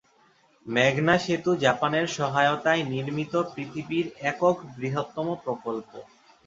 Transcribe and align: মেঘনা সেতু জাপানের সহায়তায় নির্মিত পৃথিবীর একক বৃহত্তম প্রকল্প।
মেঘনা 0.65 1.15
সেতু 1.17 1.51
জাপানের 1.63 2.05
সহায়তায় 2.17 2.83
নির্মিত 2.85 3.33
পৃথিবীর 3.53 4.05
একক 4.23 4.55
বৃহত্তম 4.75 5.27
প্রকল্প। 5.43 5.89